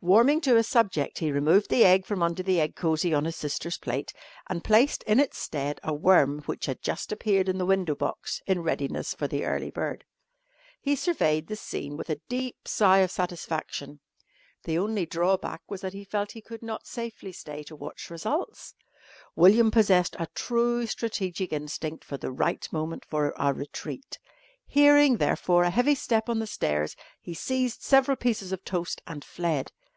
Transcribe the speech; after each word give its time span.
Warming 0.00 0.40
to 0.42 0.54
his 0.54 0.68
subject 0.68 1.18
he 1.18 1.32
removed 1.32 1.70
the 1.70 1.84
egg 1.84 2.06
from 2.06 2.22
under 2.22 2.40
the 2.40 2.60
egg 2.60 2.76
cosy 2.76 3.12
on 3.12 3.24
his 3.24 3.34
sister's 3.34 3.78
plate 3.78 4.12
and 4.48 4.62
placed 4.62 5.02
in 5.08 5.18
its 5.18 5.38
stead 5.38 5.80
a 5.82 5.92
worm 5.92 6.40
which 6.46 6.66
had 6.66 6.80
just 6.80 7.10
appeared 7.10 7.48
in 7.48 7.58
the 7.58 7.66
window 7.66 7.96
box 7.96 8.40
in 8.46 8.62
readiness 8.62 9.12
for 9.12 9.26
the 9.26 9.44
early 9.44 9.72
bird. 9.72 10.04
He 10.80 10.94
surveyed 10.94 11.48
the 11.48 11.56
scene 11.56 11.96
with 11.96 12.10
a 12.10 12.20
deep 12.28 12.68
sigh 12.68 12.98
of 12.98 13.10
satisfaction. 13.10 13.98
The 14.62 14.78
only 14.78 15.04
drawback 15.04 15.62
was 15.68 15.80
that 15.80 15.94
he 15.94 16.04
felt 16.04 16.28
that 16.28 16.34
he 16.34 16.42
could 16.42 16.62
not 16.62 16.86
safely 16.86 17.32
stay 17.32 17.64
to 17.64 17.74
watch 17.74 18.08
results. 18.08 18.74
William 19.34 19.72
possessed 19.72 20.14
a 20.20 20.28
true 20.32 20.86
strategic 20.86 21.52
instinct 21.52 22.04
for 22.04 22.16
the 22.16 22.30
right 22.30 22.72
moment 22.72 23.04
for 23.04 23.34
a 23.36 23.52
retreat. 23.52 24.20
Hearing, 24.64 25.16
therefore, 25.16 25.64
a 25.64 25.70
heavy 25.70 25.96
step 25.96 26.28
on 26.28 26.38
the 26.38 26.46
stairs, 26.46 26.94
he 27.20 27.34
seized 27.34 27.82
several 27.82 28.16
pieces 28.16 28.52
of 28.52 28.64
toast 28.64 29.02
and 29.04 29.24
fled. 29.24 29.72